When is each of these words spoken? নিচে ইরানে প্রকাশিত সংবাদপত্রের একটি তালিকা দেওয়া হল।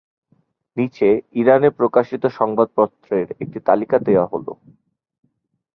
নিচে 0.77 1.07
ইরানে 1.33 1.69
প্রকাশিত 1.69 2.23
সংবাদপত্রের 2.39 3.27
একটি 3.39 3.59
তালিকা 3.65 3.97
দেওয়া 3.99 4.25
হল। 4.27 4.47